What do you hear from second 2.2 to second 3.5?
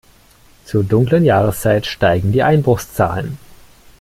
die Einbruchszahlen.